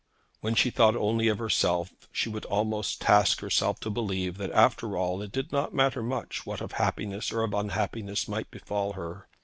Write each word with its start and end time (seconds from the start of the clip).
When 0.39 0.55
she 0.55 0.71
thought 0.71 0.95
only 0.95 1.27
of 1.27 1.37
herself, 1.37 1.91
she 2.11 2.27
would 2.27 2.45
almost 2.45 3.01
task 3.01 3.41
herself 3.41 3.79
to 3.81 3.91
believe 3.91 4.39
that 4.39 4.49
after 4.51 4.97
all 4.97 5.21
it 5.21 5.31
did 5.31 5.51
not 5.51 5.75
much 5.75 5.95
matter 5.95 6.27
what 6.43 6.59
of 6.59 6.71
happiness 6.71 7.31
or 7.31 7.43
of 7.43 7.53
unhappiness 7.53 8.27
might 8.27 8.49
befall 8.49 8.93
her. 8.93 9.27